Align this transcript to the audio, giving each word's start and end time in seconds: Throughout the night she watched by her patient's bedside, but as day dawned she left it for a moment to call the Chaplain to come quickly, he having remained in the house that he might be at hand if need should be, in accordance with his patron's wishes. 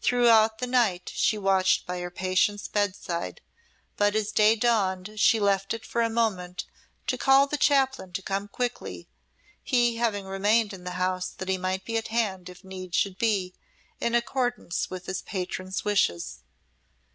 Throughout 0.00 0.56
the 0.56 0.66
night 0.66 1.12
she 1.14 1.36
watched 1.36 1.84
by 1.84 2.00
her 2.00 2.10
patient's 2.10 2.66
bedside, 2.66 3.42
but 3.98 4.14
as 4.16 4.32
day 4.32 4.56
dawned 4.56 5.20
she 5.20 5.38
left 5.38 5.74
it 5.74 5.84
for 5.84 6.00
a 6.00 6.08
moment 6.08 6.64
to 7.08 7.18
call 7.18 7.46
the 7.46 7.58
Chaplain 7.58 8.10
to 8.14 8.22
come 8.22 8.48
quickly, 8.48 9.06
he 9.62 9.96
having 9.96 10.24
remained 10.24 10.72
in 10.72 10.84
the 10.84 10.92
house 10.92 11.28
that 11.28 11.50
he 11.50 11.58
might 11.58 11.84
be 11.84 11.98
at 11.98 12.08
hand 12.08 12.48
if 12.48 12.64
need 12.64 12.94
should 12.94 13.18
be, 13.18 13.52
in 14.00 14.14
accordance 14.14 14.88
with 14.88 15.04
his 15.04 15.20
patron's 15.20 15.84
wishes. 15.84 16.40